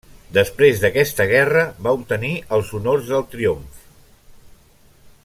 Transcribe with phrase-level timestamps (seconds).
[0.35, 3.89] Després d'aquesta guerra va obtenir els honors del triomf.